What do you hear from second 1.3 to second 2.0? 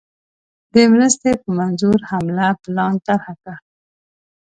په منظور